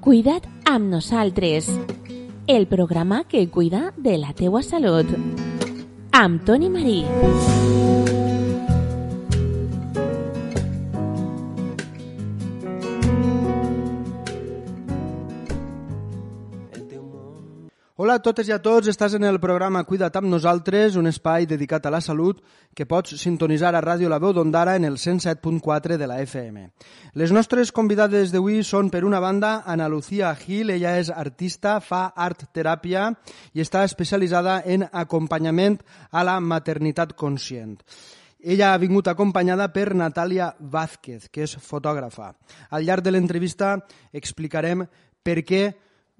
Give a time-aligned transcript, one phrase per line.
[0.00, 1.68] Cuida't amb nosaltres,
[2.46, 5.12] el programa que cuida de la teua salut.
[6.10, 7.79] Amb Toni Marí.
[18.10, 21.44] Hola a totes i a tots, estàs en el programa Cuida't amb nosaltres, un espai
[21.46, 22.40] dedicat a la salut
[22.74, 26.64] que pots sintonitzar a Ràdio La Veu d'Ondara en el 107.4 de la FM.
[27.14, 32.08] Les nostres convidades d'avui són, per una banda, Ana Lucía Gil, ella és artista, fa
[32.16, 33.12] art teràpia
[33.54, 35.76] i està especialitzada en acompanyament
[36.10, 37.76] a la maternitat conscient.
[38.42, 42.32] Ella ha vingut acompanyada per Natàlia Vázquez, que és fotògrafa.
[42.74, 43.76] Al llarg de l'entrevista
[44.10, 44.82] explicarem
[45.22, 45.62] per què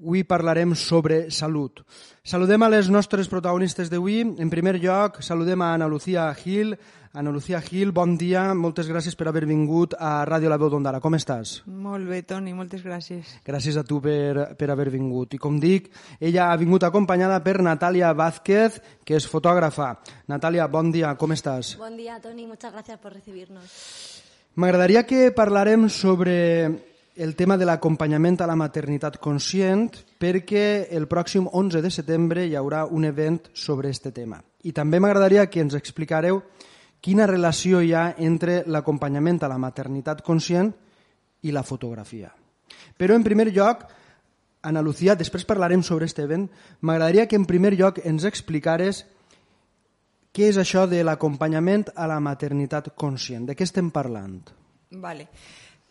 [0.00, 1.82] Avui parlarem sobre salut.
[2.24, 4.22] Saludem a les nostres protagonistes d'avui.
[4.40, 6.72] En primer lloc, saludem a Ana Lucía Gil.
[7.12, 8.54] Ana Lucía Gil, bon dia.
[8.56, 11.02] Moltes gràcies per haver vingut a Ràdio La Veu d'Ondara.
[11.04, 11.58] Com estàs?
[11.68, 13.36] Molt bé, Toni, moltes gràcies.
[13.44, 15.36] Gràcies a tu per, per haver vingut.
[15.36, 19.98] I com dic, ella ha vingut acompanyada per Natàlia Vázquez, que és fotògrafa.
[20.32, 21.76] Natàlia, bon dia, com estàs?
[21.76, 22.46] Buen día, Tony.
[22.46, 23.68] Muchas gracias por recibirnos.
[24.56, 29.88] M'agradaria que parlarem sobre el tema de l'acompanyament a la maternitat conscient
[30.20, 34.40] perquè el pròxim 11 de setembre hi haurà un event sobre aquest tema.
[34.62, 36.42] I també m'agradaria que ens explicareu
[37.00, 40.72] quina relació hi ha entre l'acompanyament a la maternitat conscient
[41.42, 42.30] i la fotografia.
[42.96, 43.86] Però en primer lloc,
[44.62, 46.46] Ana Lucía, després parlarem sobre aquest event,
[46.80, 49.06] m'agradaria que en primer lloc ens explicares
[50.30, 54.44] què és això de l'acompanyament a la maternitat conscient, de què estem parlant?
[54.90, 55.26] Vale.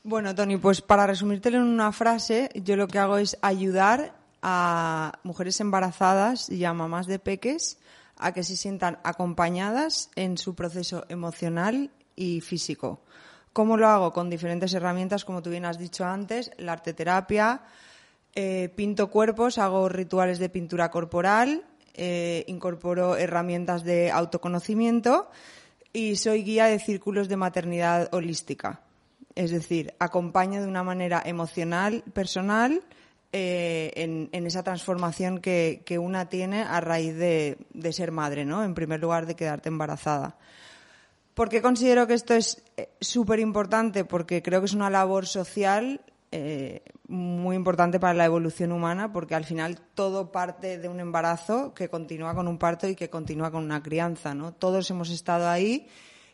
[0.03, 5.19] Bueno, Tony, pues para resumírtelo en una frase, yo lo que hago es ayudar a
[5.23, 7.77] mujeres embarazadas y a mamás de peques
[8.17, 13.01] a que se sientan acompañadas en su proceso emocional y físico.
[13.51, 14.13] ¿Cómo lo hago?
[14.13, 17.61] Con diferentes herramientas, como tú bien has dicho antes, la arteterapia,
[18.35, 25.29] eh, pinto cuerpos, hago rituales de pintura corporal, eh, incorporo herramientas de autoconocimiento
[25.91, 28.81] y soy guía de círculos de maternidad holística.
[29.39, 32.83] Es decir, acompaña de una manera emocional, personal,
[33.31, 37.57] eh, en, esa transformación que, una tiene a raíz de,
[37.93, 38.65] ser madre, ¿no?
[38.65, 40.35] En primer lugar, de quedarte embarazada.
[41.35, 42.61] ¿Por qué considero que esto es
[42.99, 44.03] súper importante?
[44.03, 46.01] Porque creo que es una labor social
[46.33, 51.73] eh, muy importante para la evolución humana, porque al final todo parte de un embarazo
[51.73, 54.51] que continúa con un parto y que continúa con una crianza, ¿no?
[54.51, 55.87] Todos hemos estado ahí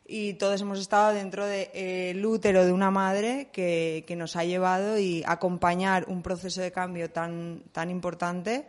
[0.07, 4.35] y todos hemos estado dentro del de, eh, útero de una madre que, que, nos
[4.35, 8.67] ha llevado y acompañar un proceso de cambio tan, tan importante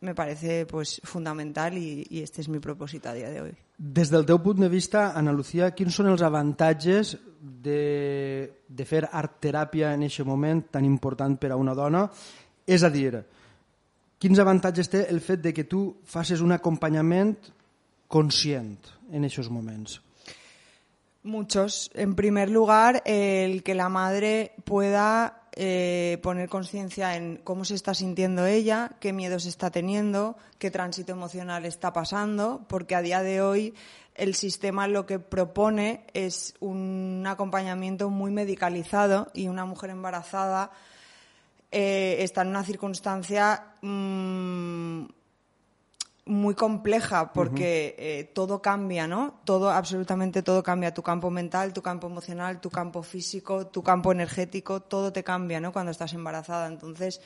[0.00, 3.54] me parece pues, fundamental y, y este es mi propòsit a dia de hoy.
[3.76, 9.02] Des del teu punt de vista, Ana Lucía, quins són els avantatges de, de fer
[9.10, 12.06] art teràpia en aquest moment tan important per a una dona?
[12.64, 13.20] És a dir,
[14.20, 17.36] quins avantatges té el fet de que tu facis un acompanyament
[18.08, 18.76] conscient
[19.12, 20.00] en aquests moments?
[21.26, 21.90] Muchos.
[21.94, 27.94] En primer lugar, el que la madre pueda eh, poner conciencia en cómo se está
[27.94, 33.42] sintiendo ella, qué miedos está teniendo, qué tránsito emocional está pasando, porque a día de
[33.42, 33.74] hoy
[34.14, 40.70] el sistema lo que propone es un acompañamiento muy medicalizado y una mujer embarazada
[41.72, 45.06] eh, está en una circunstancia mmm,
[46.26, 48.04] muy compleja porque uh -huh.
[48.04, 49.40] eh, todo cambia, ¿no?
[49.44, 50.92] Todo, absolutamente todo cambia.
[50.92, 55.60] Tu campo mental, tu campo emocional, tu campo físico, tu campo energético, todo te cambia,
[55.60, 55.72] ¿no?
[55.72, 56.66] Cuando estás embarazada.
[56.66, 57.20] Entonces,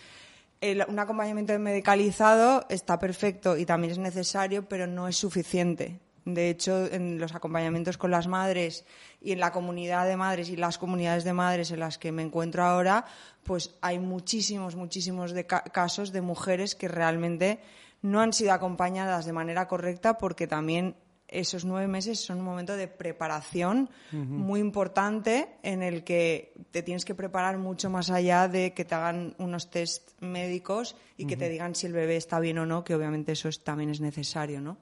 [0.60, 5.98] el, un acompañamiento medicalizado está perfecto y también es necesario, pero no es suficiente.
[6.26, 8.84] De hecho, en los acompañamientos con las madres
[9.22, 12.22] y en la comunidad de madres y las comunidades de madres en las que me
[12.22, 13.06] encuentro ahora,
[13.42, 17.60] pues hay muchísimos, muchísimos de ca casos de mujeres que realmente
[18.02, 20.96] no han sido acompañadas de manera correcta porque también
[21.30, 24.26] esos nueve meses son un momento de preparación uh -huh.
[24.26, 28.94] muy importante en el que te tienes que preparar mucho más allá de que te
[28.94, 31.28] hagan unos test médicos y uh -huh.
[31.28, 33.90] que te digan si el bebé está bien o no, que obviamente eso es, también
[33.90, 34.78] es necesario, ¿no?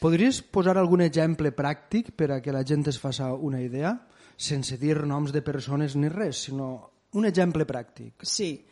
[0.00, 4.78] Podries posar algun exemple pràctic per a que la gent es faça una idea, sense
[4.80, 8.24] dir noms de persones ni res, sinó un exemple pràctic?
[8.24, 8.64] Sí.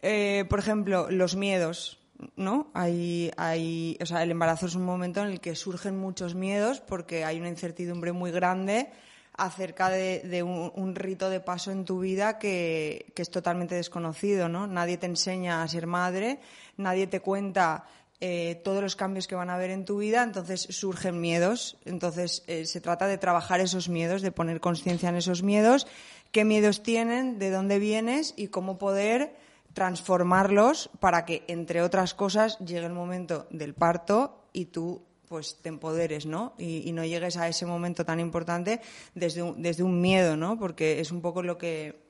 [0.00, 2.00] Eh, por ejemplo, los miedos.
[2.36, 2.70] ¿No?
[2.74, 6.80] Hay, hay, o sea, el embarazo es un momento en el que surgen muchos miedos
[6.80, 8.90] porque hay una incertidumbre muy grande
[9.36, 14.48] acerca de, de un, rito de paso en tu vida que, que, es totalmente desconocido,
[14.48, 14.66] ¿no?
[14.66, 16.38] Nadie te enseña a ser madre,
[16.76, 17.84] nadie te cuenta
[18.20, 21.76] eh, todos los cambios que van a haber en tu vida, entonces surgen miedos.
[21.84, 25.86] Entonces eh, se trata de trabajar esos miedos, de poner conciencia en esos miedos,
[26.30, 29.34] qué miedos tienen, de dónde vienes y cómo poder
[29.74, 35.68] transformarlos para que, entre otras cosas, llegue el momento del parto y tú pues te
[35.68, 36.54] empoderes, ¿no?
[36.58, 38.80] Y, no llegues a ese momento tan importante
[39.14, 40.58] desde un, desde un miedo, ¿no?
[40.58, 42.04] Porque es un poco lo que...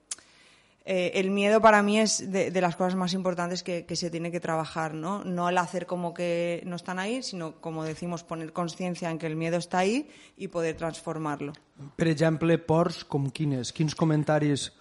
[0.85, 4.41] Eh, el miedo para mí es de, las cosas más importantes que, se tiene que
[4.41, 5.25] trabajar, ¿no?
[5.25, 9.27] No al hacer como que no están ahí, sino, como decimos, poner conciencia en que
[9.27, 11.55] el miedo está ahí y poder transformarlo.
[11.97, 13.73] Per ejemplo, ports com quines?
[13.73, 14.75] Quins comentaris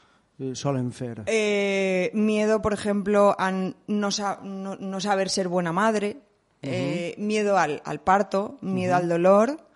[0.53, 1.23] solen fer?
[1.25, 6.17] Eh, miedo, por ejemplo, a no, no, no, saber ser buena madre,
[6.61, 9.67] eh, miedo al, al, parto, miedo al dolor,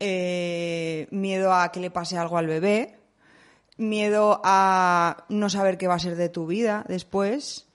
[0.00, 2.98] eh, miedo a que le pase algo al bebé,
[3.76, 7.68] miedo a no saber qué va a ser de tu vida después,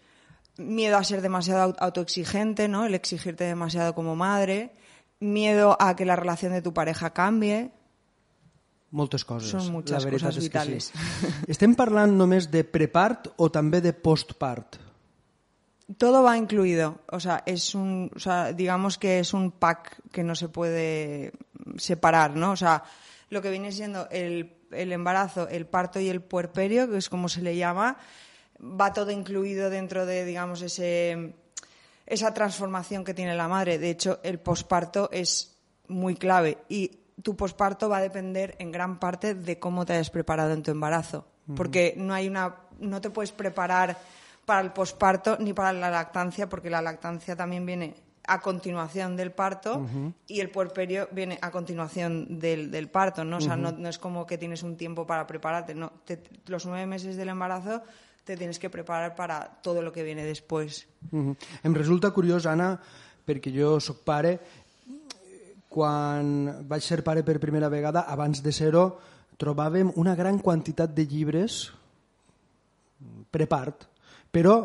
[0.58, 2.86] miedo a ser demasiado autoexigente, ¿no?
[2.86, 4.72] El exigirte demasiado como madre,
[5.20, 7.72] miedo a que la relación de tu pareja cambie,
[8.92, 9.52] moltes coses.
[9.52, 10.92] Són moltes la coses vitales.
[10.92, 11.34] Sí.
[11.54, 14.80] Estem parlant només de prepart o també de postpart?
[16.00, 17.02] Todo va incluido.
[17.12, 21.34] O sea, es un, o sea, digamos que es un pack que no se puede
[21.78, 22.52] separar, ¿no?
[22.52, 22.84] O sea,
[23.30, 27.28] lo que viene siendo el, el embarazo, el parto y el puerperio, que es como
[27.28, 27.98] se le llama,
[28.62, 31.36] va todo incluido dentro de, digamos, ese,
[32.06, 33.78] esa transformación que tiene la madre.
[33.80, 35.58] De hecho, el posparto es
[35.88, 40.10] muy clave y tu posparto va a depender en gran parte de cómo te hayas
[40.10, 43.98] preparado en tu embarazo, porque no hay una no te puedes preparar
[44.46, 47.96] para el posparto ni para la lactancia, porque la lactancia también viene
[48.28, 49.86] a continuación del parto
[50.28, 53.38] y el puerperio viene a continuación del, parto, ¿no?
[53.38, 55.92] O sea, no, es como que tienes un tiempo para prepararte, no.
[56.48, 57.82] los nueve meses del embarazo
[58.24, 60.88] te tienes que preparar para todo lo que viene después.
[61.12, 61.34] Uh
[61.64, 62.80] Em resulta curioso, Ana,
[63.26, 64.40] porque yo soy pare,
[65.72, 68.90] quan vaig ser pare per primera vegada, abans de ser-ho,
[69.40, 71.64] trobàvem una gran quantitat de llibres
[73.32, 73.88] prepart
[74.32, 74.56] però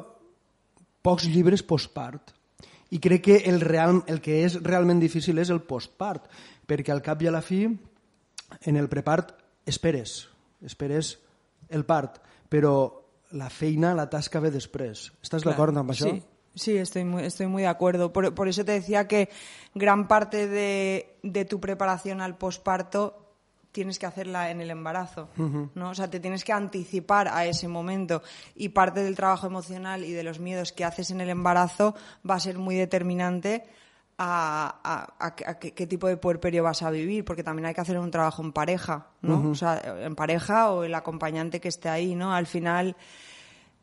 [1.03, 2.33] pocs llibres postpart.
[2.95, 6.31] I crec que el, real, el que és realment difícil és el postpart,
[6.67, 9.35] perquè al cap i a la fi, en el prepart,
[9.67, 10.21] esperes,
[10.63, 11.17] esperes
[11.75, 12.73] el part, però
[13.35, 15.11] la feina, la tasca ve després.
[15.21, 16.13] ¿Estás claro, de acuerdo amb això?
[16.15, 16.23] Sí,
[16.57, 18.13] sí estoy, muy, estoy muy de acuerdo.
[18.13, 19.29] Por, por eso te decía que
[19.75, 23.23] gran parte de, de tu preparación al posparto
[23.77, 25.29] tienes que hacerla en el embarazo,
[25.75, 25.91] ¿no?
[25.91, 28.23] O sea, te tienes que anticipar a ese momento
[28.55, 31.95] y parte del trabajo emocional y de los miedos que haces en el embarazo
[32.29, 33.65] va a ser muy determinante
[34.17, 38.43] a, qué, tipo de puerperio vas a vivir, porque también hay que hacer un trabajo
[38.43, 39.51] en pareja, ¿no?
[39.51, 42.33] O sea, en pareja o el acompañante que esté ahí, ¿no?
[42.33, 42.97] Al final,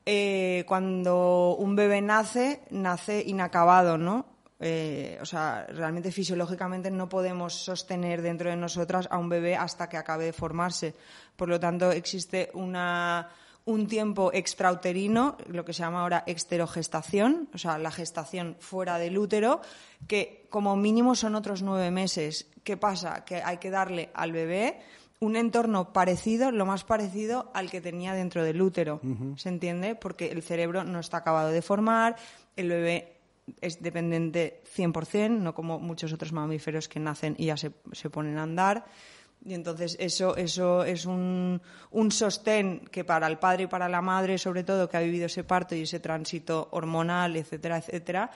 [0.06, 4.26] eh, cuando un bebé nace, nace inacabado, ¿no?
[4.60, 9.90] Eh, o sea, realmente fisiológicamente no podemos sostener dentro de nosotras a un bebé hasta
[9.90, 10.96] que acabe de formarse.
[11.36, 13.30] Por lo tanto, existe una,
[13.66, 19.18] un tiempo extrauterino, lo que se llama ahora exterogestación, o sea, la gestación fuera del
[19.18, 19.62] útero,
[20.08, 22.48] que como mínimo son otros nueve meses.
[22.64, 23.26] ¿Qué pasa?
[23.26, 24.80] Que hay que darle al bebé
[25.24, 29.00] un entorno parecido, lo más parecido al que tenía dentro del útero.
[29.38, 29.96] ¿Se entiende?
[29.96, 32.18] Porque el cerebro no está acabado de formar,
[32.58, 33.14] el bebé
[33.62, 38.38] es dependiente 100%, no como muchos otros mamíferos que nacen y ya se, se ponen
[38.38, 38.86] a andar.
[39.46, 41.62] Y entonces eso, eso es un,
[41.92, 45.26] un, sostén que para el padre y para la madre, sobre todo, que ha vivido
[45.26, 48.32] ese parto y ese tránsito hormonal, etcétera, etcétera,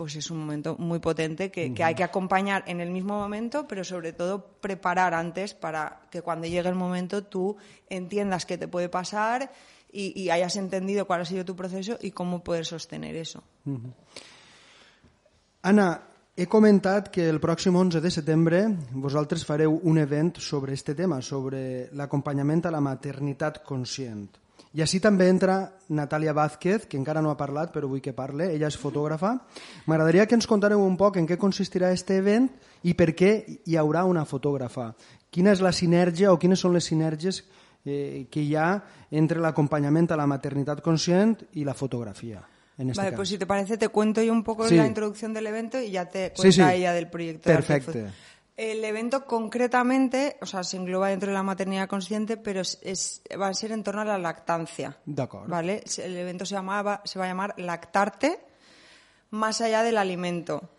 [0.00, 3.68] pues es un momento muy potente que, que, hay que acompañar en el mismo momento,
[3.68, 8.66] pero sobre todo preparar antes para que cuando llegue el momento tú entiendas qué te
[8.66, 9.52] puede pasar
[9.92, 13.42] y, y hayas entendido cuál ha sido tu proceso y cómo poder sostener eso.
[15.60, 16.00] Anna,
[16.34, 18.64] he comentat que el pròxim 11 de setembre
[18.96, 24.40] vosaltres fareu un event sobre este tema, sobre l'acompanyament a la maternitat conscient.
[24.70, 28.52] I així també entra Natàlia Vázquez, que encara no ha parlat, però vull que parle.
[28.54, 29.32] Ella és fotògrafa.
[29.90, 32.46] M'agradaria que ens contareu un poc en què consistirà este event
[32.86, 33.32] i per què
[33.66, 34.92] hi haurà una fotògrafa.
[35.30, 37.42] Quina és la sinergia o quines són les sinergies
[37.84, 38.70] eh, que hi ha
[39.10, 42.44] entre l'acompanyament a la maternitat conscient i la fotografia.
[42.80, 45.78] Este vale, pues si te parece, te cuento yo un poco la introducción del evento
[45.78, 47.42] y ya te cuenta ella del proyecto.
[47.44, 47.92] Perfecto.
[48.60, 53.48] El evento concretamente, o sea, se engloba dentro de la maternidad consciente, pero es, va
[53.48, 54.98] a ser en torno a la lactancia.
[55.06, 55.48] De acuerdo.
[55.48, 55.82] ¿Vale?
[55.96, 58.38] El evento se, llamaba, se va a llamar Lactarte
[59.30, 60.74] más allá del alimento.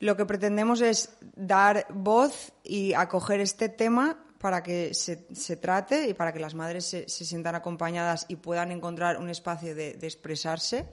[0.00, 6.08] Lo que pretendemos es dar voz y acoger este tema para que se, se trate
[6.08, 9.94] y para que las madres se, se, sientan acompañadas y puedan encontrar un espacio de,
[9.94, 10.86] de expresarse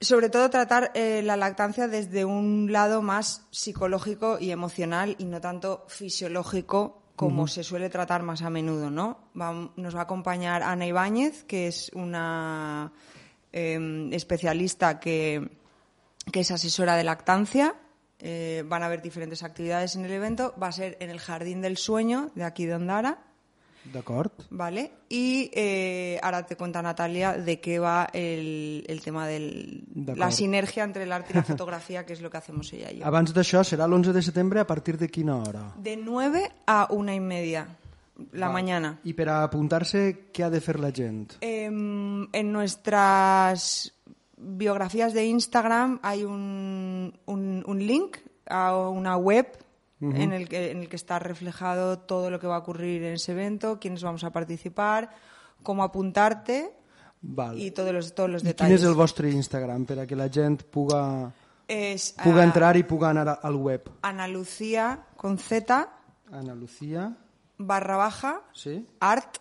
[0.00, 5.40] sobre todo tratar eh, la lactancia desde un lado más psicológico y emocional y no
[5.40, 9.18] tanto fisiológico como se suele tratar más a menudo, ¿no?
[9.34, 12.92] nos va a acompañar Ana Ibáñez, que es una
[13.50, 15.50] em, especialista que,
[16.30, 17.74] que es asesora de lactancia.
[18.20, 20.54] Eh, van a haber diferentes actividades en el evento.
[20.62, 23.18] Va a ser en el Jardín del Sueño de aquí de Ondara.
[23.92, 24.30] D'acord.
[24.50, 24.90] ¿Vale?
[25.08, 29.82] Y eh, ahora te cuenta Natalia de qué va el, el tema de
[30.14, 32.98] la sinergia entre el arte y la fotografía, que es lo que hacemos ella y
[32.98, 33.06] yo.
[33.06, 35.72] Abans d'això serà l'11 de setembre a partir de quina hora?
[35.76, 37.66] De 9 a una y media
[38.32, 38.52] la Val.
[38.54, 38.98] mañana.
[39.04, 41.36] I per apuntar-se, què ha de fer la gent?
[41.40, 43.94] Em, en nuestras
[44.36, 49.46] biografías de Instagram hay un, un- un link a una web
[50.00, 53.14] en, el que, en el que está reflejado todo lo que va a ocurrir en
[53.14, 55.10] ese evento, quiénes vamos a participar,
[55.62, 56.72] cómo apuntarte
[57.20, 57.58] Val.
[57.58, 58.80] y todos los, todos los I quin detalles.
[58.82, 61.32] és el vostre Instagram per a que la gent puga,
[61.68, 63.90] Es puga ah, entrar i puga anar al web?
[64.02, 65.88] Ana Lucía con Z
[66.32, 67.16] Ana Lucía,
[67.58, 68.86] barra baja sí?
[69.00, 69.38] art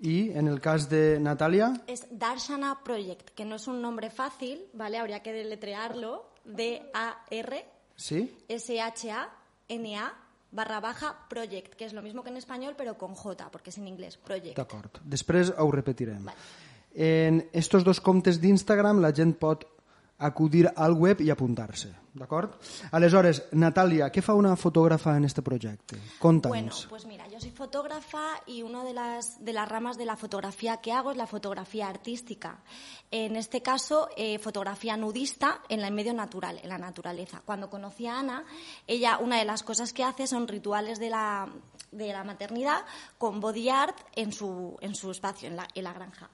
[0.00, 4.66] I en el cas de Natàlia, Es Darshana Project, que no es un nombre fácil,
[4.72, 4.96] ¿vale?
[4.96, 6.30] Habría que deletrearlo.
[7.98, 10.14] D-A-R-S-H-A-N-A
[10.50, 13.78] barra baja Project, que es lo mismo que en español, pero con J, porque es
[13.78, 14.16] en inglés.
[14.16, 14.56] Project.
[14.56, 14.98] d'acord.
[15.04, 16.24] Després ho repetirem.
[16.24, 16.38] Vale.
[16.94, 19.66] En estos dos comptes d'Instagram la gent pot
[20.18, 22.56] acudir al web i apuntar-se, d'acord?
[22.90, 25.96] Aleshores, Natàlia, què fa una fotògrafa en este projecte?
[25.96, 26.86] Bueno, Conta'ns.
[26.90, 30.78] pues mira, yo soy fotógrafa y una de las, de las ramas de la fotografía
[30.78, 32.58] que hago es la fotografía artística.
[33.12, 37.42] En este caso, eh, fotografía nudista en el medio natural, en la naturaleza.
[37.44, 38.44] Cuando conocí a Ana,
[38.88, 41.48] ella, una de las cosas que hace son rituales de la,
[41.92, 42.82] de la maternidad
[43.18, 46.28] con body art en su, en su espacio, en la, en la granja.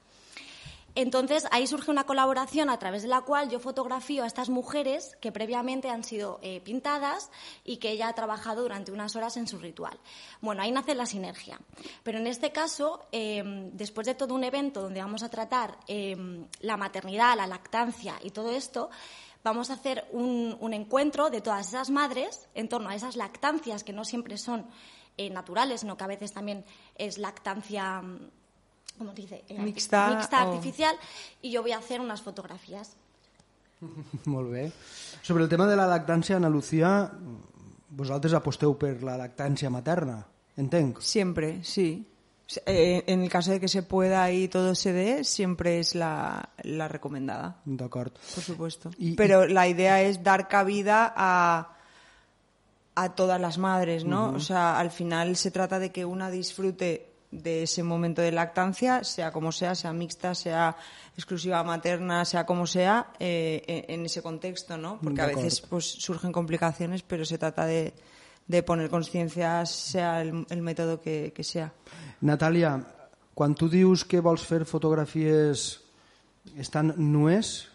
[0.94, 5.16] Entonces ahí surge una colaboración a través de la cual yo fotografío a estas mujeres
[5.20, 7.30] que previamente han sido eh, pintadas
[7.64, 9.98] y que ella ha trabajado durante unas horas en su ritual.
[10.40, 11.58] Bueno, ahí nace la sinergia.
[12.02, 16.16] Pero en este caso, eh, después de todo un evento donde vamos a tratar eh,
[16.60, 18.90] la maternidad, la lactancia y todo esto,
[19.42, 23.84] vamos a hacer un, un encuentro de todas esas madres en torno a esas lactancias
[23.84, 24.66] que no siempre son
[25.16, 26.64] eh, naturales, sino que a veces también
[26.96, 28.02] es lactancia.
[28.94, 29.44] Mm, ¿Cómo se dice?
[29.58, 30.94] Mixta mixta o- artificial
[31.42, 32.96] y yo voy a hacer unas fotografías.
[34.24, 34.72] Molt bé.
[35.22, 37.10] Sobre el tema de la lactància, Ana Lucía,
[37.90, 41.00] vosaltres aposteu per la lactància materna, entenc?
[41.00, 42.04] Siempre, sí.
[42.66, 46.50] Eh, en el caso de que se pueda y todo se dé, siempre es la,
[46.62, 48.12] la recomendada, D'acord.
[48.12, 48.90] por supuesto.
[48.98, 51.72] Y- Pero la idea es dar cabida a,
[52.94, 54.30] a todas las madres, ¿no?
[54.32, 59.03] O sea, al final se trata de que una disfrute de ese momento de lactancia,
[59.05, 60.76] sea como sea, sea mixta, sea
[61.17, 64.99] exclusiva materna, sea como sea, eh, en, en ese contexto, ¿no?
[65.03, 67.93] Porque a veces pues surgen complicaciones, pero se trata de,
[68.47, 71.73] de poner conciencia, sea el, el método que, que sea.
[72.23, 72.79] Natàlia,
[73.35, 75.81] quan tu dius que vols fer fotografies
[76.57, 77.69] estan nues,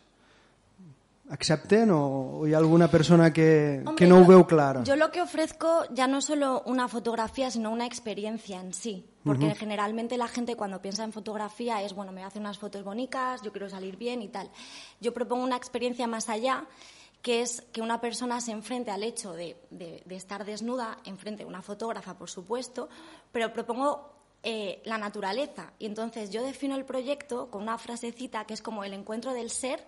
[1.30, 4.84] accepten o, o hi ha alguna persona que, Hombre, que no ho yo- veu clar?
[4.84, 9.06] Yo lo que ofrezco ya no es solo una fotografía, sino una experiencia en sí.
[9.24, 13.42] Porque generalmente la gente cuando piensa en fotografía es, bueno, me hacen unas fotos bonitas,
[13.42, 14.50] yo quiero salir bien y tal.
[15.02, 16.66] Yo propongo una experiencia más allá,
[17.22, 21.44] que es que una persona se enfrente al hecho de, de- de estar desnuda, enfrente
[21.44, 22.88] de una fotógrafa, por supuesto,
[23.34, 25.74] pero propongo eh, la naturaleza.
[25.80, 29.50] Y entonces yo defino el proyecto con una frasecita que es como el encuentro del
[29.50, 29.86] ser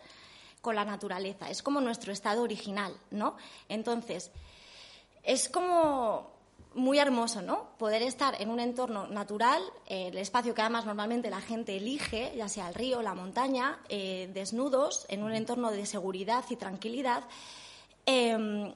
[0.60, 1.50] con la naturaleza.
[1.50, 3.38] Es como nuestro estado original, ¿no?
[3.70, 4.30] Entonces,
[5.24, 6.34] es como
[6.74, 7.70] muy hermoso, ¿no?
[7.78, 12.34] Poder estar en un entorno natural, eh, el espacio que además normalmente la gente elige,
[12.36, 17.24] ya sea el río, la montaña, eh, desnudos, en un entorno de seguridad y tranquilidad,
[18.06, 18.74] eh,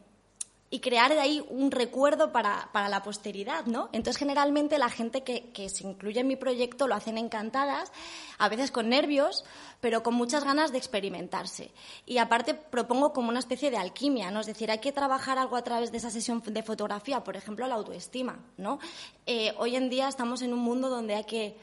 [0.70, 3.90] y crear de ahí un recuerdo para, para la posteridad, ¿no?
[3.92, 7.92] Entonces, generalmente la gente que, que se incluye en mi proyecto lo hacen encantadas,
[8.38, 9.46] a veces con nervios,
[9.80, 11.72] pero con muchas ganas de experimentarse.
[12.06, 14.40] Y aparte propongo como una especie de alquimia, ¿no?
[14.40, 17.68] Es decir, hay que trabajar algo a través de esa sesión de fotografía, por ejemplo,
[17.68, 18.80] la autoestima, ¿no?
[19.26, 21.56] Eh, hoy en día estamos en un mundo donde hay que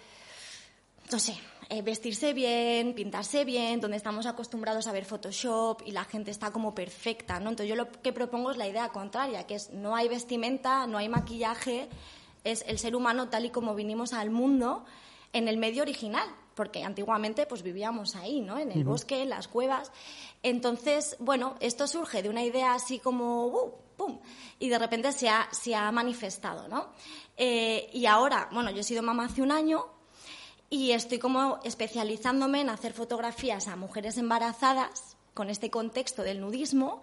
[1.13, 1.37] no sé,
[1.73, 6.51] eh, vestirse bien, pintarse bien, donde estamos acostumbrados a ver Photoshop y la gente está
[6.51, 7.49] como perfecta, ¿no?
[7.49, 10.99] Entonces yo lo que propongo es la idea contraria, que es no hay vestimenta, no
[10.99, 11.89] hay maquillaje,
[12.45, 14.85] es el ser humano tal y como vinimos al mundo
[15.33, 18.59] en el medio original, porque antiguamente pues vivíamos ahí, ¿no?
[18.59, 19.93] En el bosque, en las cuevas.
[20.43, 23.73] Entonces, bueno, esto surge de una idea así como ¡uh!
[23.97, 24.21] ¡pum!
[24.59, 26.91] Y de repente se ha, se ha manifestado, ¿no?
[27.35, 30.02] Eh, y ahora, bueno, yo he sido mamá hace un año,
[30.73, 37.03] y estoy como especializándome en hacer fotografías a mujeres embarazadas con este contexto del nudismo,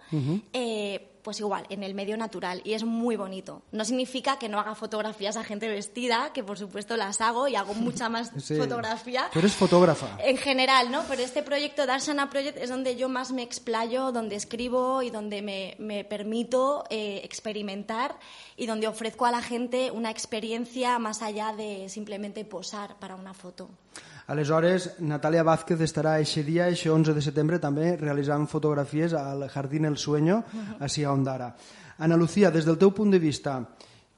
[0.52, 3.62] eh, pues igual, en el medio natural y es muy bonito.
[3.72, 7.56] No significa que no haga fotografías a gente vestida, que por supuesto las hago y
[7.56, 9.28] hago mucha más fotografía.
[9.32, 10.18] Tú eres fotógrafa.
[10.24, 11.04] En general, ¿no?
[11.08, 15.42] Pero este proyecto, Darsana Project, es donde yo más me explayo, donde escribo y donde
[15.42, 18.18] me, me permito eh, experimentar
[18.56, 23.34] y donde ofrezco a la gente una experiencia más allá de simplemente posar para una
[23.34, 23.68] foto.
[24.28, 29.84] Aleshores, Natàlia Vázquez estarà aquest dia, aquest 11 de setembre, també realitzant fotografies al Jardín
[29.84, 30.44] El Sueño,
[30.78, 31.54] a Ondara.
[31.98, 33.60] Ana Lucía, des del teu punt de vista,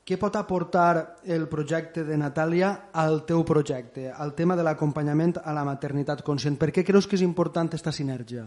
[0.03, 5.53] què pot aportar el projecte de Natàlia al teu projecte, al tema de l'acompanyament a
[5.55, 6.59] la maternitat conscient?
[6.59, 8.47] Per què creus que és important esta sinergia?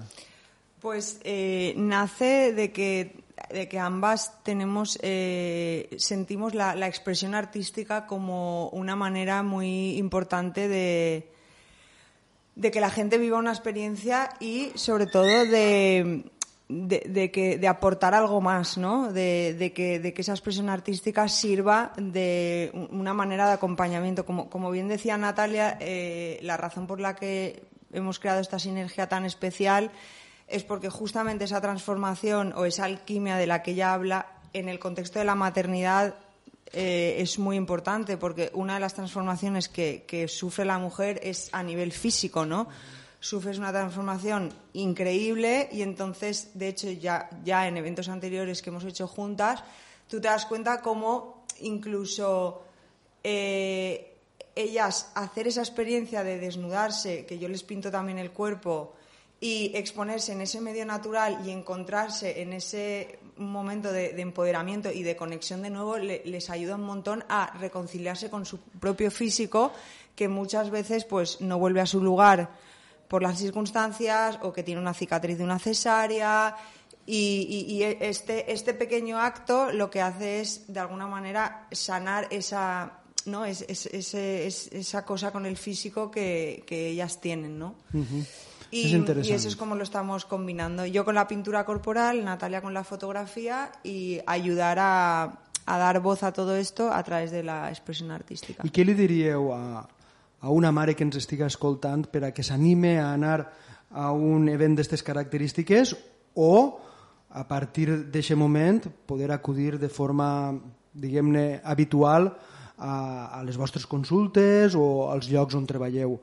[0.82, 8.06] Pues eh, nace de que, de que ambas tenemos, eh, sentimos la, la expresión artística
[8.06, 11.35] como una manera muy importante de,
[12.56, 16.24] de que la gente viva una experiencia y sobre todo de,
[16.68, 19.12] de, que, de aportar algo más, ¿no?
[19.12, 24.26] De, que, de que esa expresión artística sirva de una manera de acompañamiento.
[24.26, 29.08] Como, como bien decía Natalia, eh, la razón por la que hemos creado esta sinergia
[29.08, 29.92] tan especial
[30.48, 34.80] es porque justamente esa transformación o esa alquimia de la que ella habla en el
[34.80, 36.16] contexto de la maternidad
[36.78, 41.64] eh, es muy importante porque una de las transformaciones que, sufre la mujer es a
[41.64, 42.68] nivel físico, ¿no?
[43.22, 48.84] Sufres una transformación increíble y entonces, de hecho, ya, ya en eventos anteriores que hemos
[48.84, 49.64] hecho juntas,
[50.10, 52.64] tú te das cuenta cómo incluso
[53.24, 54.18] eh,
[54.54, 58.96] ellas hacer esa experiencia de desnudarse, que yo les pinto también el cuerpo,
[59.40, 65.16] y exponerse en ese medio natural y encontrarse en ese momento de, empoderamiento y de
[65.16, 69.72] conexión de nuevo les ayuda un montón a reconciliarse con su propio físico
[70.16, 72.50] que muchas veces pues no vuelve a su lugar
[73.08, 76.56] por las circunstancias o que tiene una cicatriz de una cesárea.
[77.08, 83.46] Y, este, este pequeño acto lo que hace es de alguna manera sanar esa no
[83.46, 87.76] es, esa cosa con el físico que, ellas tienen no
[88.76, 90.86] y, eso es como lo estamos combinando.
[90.86, 96.34] Yo con la pintura corporal, Natalia con la fotografía y ayudar a, dar voz a
[96.34, 98.64] todo esto a través de la expresión artística.
[98.66, 99.88] ¿Y qué le diríeu a,
[100.42, 103.50] a una mare que ens estiga escoltant per a que s'anime a anar
[103.90, 105.96] a un event d'aquestes característiques
[106.36, 106.82] o
[107.32, 110.54] a partir d'aquest moment poder acudir de forma
[110.94, 112.30] diguem-ne habitual
[112.78, 116.20] a, a les vostres consultes o als llocs on treballeu.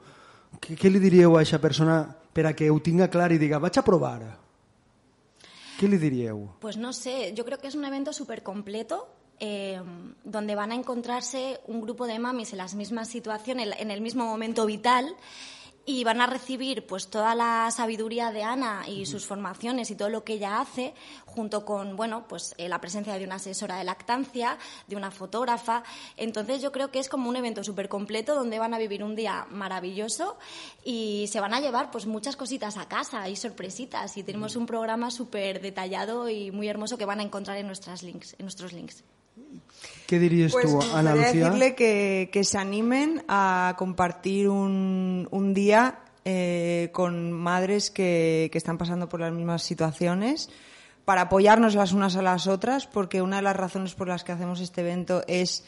[0.61, 3.79] Què, què li diríeu a aquesta persona per que ho tinga clar i diga, vaig
[3.79, 4.39] a provar.
[5.79, 6.49] ¿Qué le diríeu?
[6.61, 9.09] Pues no sé, yo creo que es un evento súper completo
[9.41, 9.81] eh,
[10.23, 14.25] donde van a encontrarse un grupo de mamis en las mismas situaciones, en el mismo
[14.25, 15.17] momento vital
[15.85, 20.09] y van a recibir pues toda la sabiduría de Ana y sus formaciones y todo
[20.09, 20.95] lo que ella hace
[21.27, 25.83] junto con bueno pues eh, la presencia de una asesora de lactancia de una fotógrafa.
[26.17, 29.17] Entonces yo creo que es como un evento súper completo donde van a vivir un
[29.17, 30.39] día maravilloso
[30.85, 34.17] y se van a llevar pues muchas cositas a casa y sorpresitas.
[34.17, 38.03] Y tenemos un programa súper detallado y muy hermoso que van a encontrar en nuestras
[38.03, 39.03] links en nuestros links
[40.13, 41.33] ¿Qué dirías pues tú, Ana Lucía?
[41.33, 48.59] decirle que, que, se animen a compartir un, un día eh, con madres que, que
[48.59, 50.51] están pasando por las mismas situaciones
[51.07, 54.33] para apoyarnos las unas a las otras, porque una de las razones por las que
[54.33, 55.65] hacemos este evento es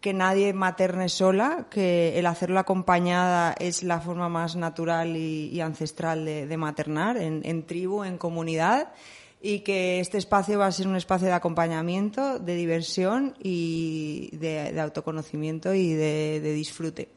[0.00, 5.60] que nadie materne sola, que el hacerlo acompañada es la forma más natural y, y
[5.62, 8.92] ancestral de, de maternar, en, en, tribu, en comunidad,
[9.40, 14.72] y que este espacio va a ser un espacio de acompañamiento, de diversión y de,
[14.72, 17.08] de autoconocimiento y de, de, disfrute.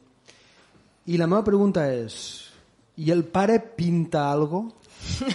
[1.06, 2.50] Y la meva pregunta es,
[2.96, 4.72] ¿y el pare pinta algo?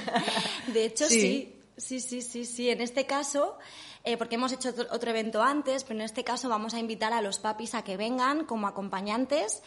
[0.74, 1.20] de hecho, sí.
[1.20, 1.56] sí.
[1.80, 3.58] Sí, sí, sí, En este caso,
[4.04, 7.22] eh, porque hemos hecho otro evento antes, pero en este caso vamos a invitar a
[7.22, 9.64] los papis a que vengan como acompañantes.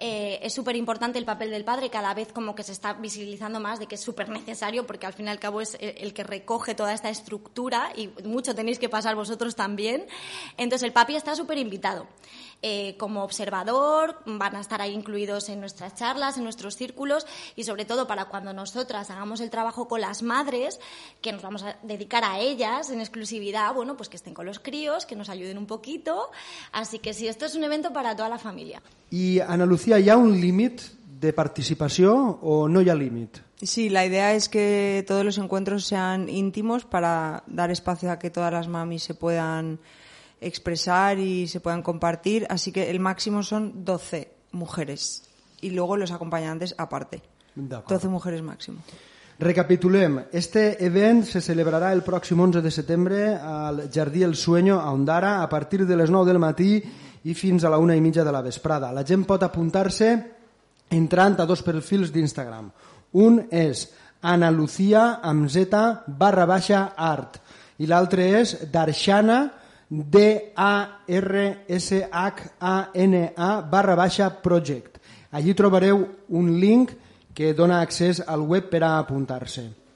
[0.00, 3.58] Eh, es súper importante el papel del padre, cada vez como que se está visibilizando
[3.58, 6.22] más de que es súper necesario, porque al fin y al cabo es el, que
[6.22, 10.06] recoge toda esta estructura y mucho tenéis que pasar vosotros también.
[10.56, 12.06] Entonces el papi está súper invitado.
[12.60, 17.62] Eh, como observador, van a estar ahí incluidos en nuestras charlas, en nuestros círculos y
[17.62, 20.80] sobre todo para cuando nosotras hagamos el trabajo con las madres,
[21.20, 24.58] que nos vamos a dedicar a ellas en exclusividad, bueno, pues que estén con los
[24.58, 26.30] críos, que nos ayuden un poquito.
[26.72, 28.82] Así que sí, esto es un evento para toda la familia.
[29.10, 30.82] Y Ana Lucía, ¿ya un límite
[31.18, 33.40] de participación o no ya límite?
[33.62, 38.30] Sí, la idea es que todos los encuentros sean íntimos para dar espacio a que
[38.30, 39.80] todas las mamis se puedan
[40.40, 42.46] expresar y se puedan compartir.
[42.50, 45.24] Así que el máximo son 12 mujeres
[45.60, 47.22] y luego los acompañantes aparte.
[47.54, 48.78] 12 mujeres máximo.
[49.38, 54.90] Recapitulem, este event se celebrarà el pròxim 11 de setembre al Jardí El Sueño a
[54.90, 56.82] Ondara a partir de les 9 del matí
[57.28, 58.92] i fins a la una i mitja de la vesprada.
[58.92, 60.08] La gent pot apuntar-se
[60.96, 62.70] entrant a dos perfils d'Instagram.
[63.20, 63.88] Un és
[64.22, 65.68] Ana Lucía amb Z
[66.08, 67.38] barra baixa art
[67.78, 69.52] i l'altre és Darshana
[69.88, 71.00] D-A-R-S-H-A-N-A
[73.72, 74.98] barra baixa project.
[75.32, 76.90] Allí trobareu un link
[77.34, 79.87] que dona accés al web per a apuntar-se.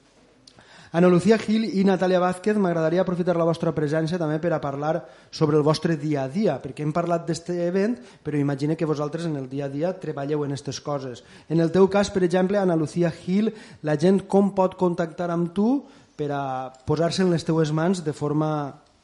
[0.93, 4.99] Ana Lucía Gil i Natàlia Vázquez, m'agradaria aprofitar la vostra presència també per a parlar
[5.33, 9.25] sobre el vostre dia a dia, perquè hem parlat d'aquest event, però imagine que vosaltres
[9.25, 11.23] en el dia a dia treballeu en aquestes coses.
[11.49, 13.49] En el teu cas, per exemple, Ana Lucía Gil,
[13.81, 15.81] la gent com pot contactar amb tu
[16.13, 16.43] per a
[16.85, 18.51] posar-se en les teues mans de forma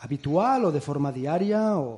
[0.05, 1.97] habitual o de forma diària o,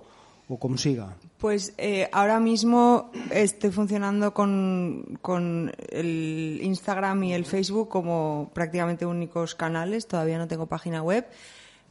[0.52, 1.16] o como siga?
[1.38, 9.06] Pues eh, ahora mismo estoy funcionando con, con, el Instagram y el Facebook como prácticamente
[9.06, 11.26] únicos canales, todavía no tengo página web,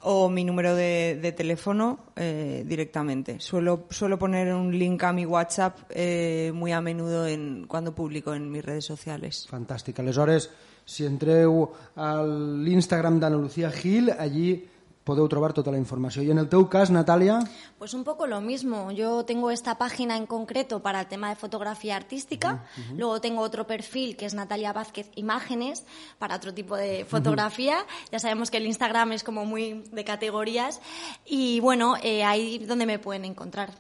[0.03, 3.40] o mi número de, de teléfono eh, directamente.
[3.40, 8.35] Suelo, suelo poner un link a mi WhatsApp eh, muy a menudo en, cuando publico
[8.35, 9.49] en mis redes sociales.
[9.51, 9.99] Fantàstic.
[9.99, 10.51] Aleshores,
[10.85, 14.68] si entreu al Instagram d'Ana Lucía Gil, allí
[15.04, 16.22] podeu trobar tota la informació.
[16.22, 17.40] I en el teu cas, Natàlia?
[17.78, 18.90] Pues un poco lo mismo.
[18.92, 22.52] Yo tengo esta página en concreto para el tema de fotografía artística.
[22.52, 22.98] Uh -huh.
[22.98, 25.84] Luego tengo otro perfil que es Natalia Vázquez Imágenes
[26.18, 27.78] para otro tipo de fotografía.
[27.78, 28.10] Uh -huh.
[28.12, 30.80] Ya sabemos que el Instagram es como muy de categorías.
[31.26, 33.70] Y bueno, eh, ahí donde me pueden encontrar.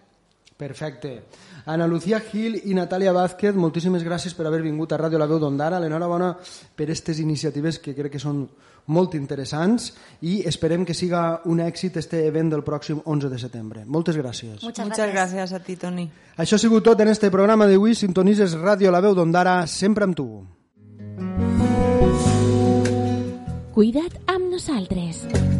[0.56, 1.22] Perfecte.
[1.64, 5.38] Ana Lucía Gil i Natàlia Vázquez, moltíssimes gràcies per haver vingut a Ràdio La Veu
[5.38, 5.80] d'Ondara.
[5.80, 6.36] L'enhorabona
[6.76, 8.42] per aquestes iniciatives que crec que són
[8.90, 9.92] molt interessants
[10.26, 13.84] i esperem que siga un èxit este event del pròxim 11 de setembre.
[13.86, 14.60] Moltes gràcies.
[14.62, 16.08] Muchas, Muchas gràcies a ti, Toni.
[16.36, 17.94] Això ha sigut tot en este programa d'avui.
[17.94, 20.28] Sintonises Ràdio La Veu d'Ondara, sempre amb tu.
[23.74, 25.59] Cuida't amb nosaltres.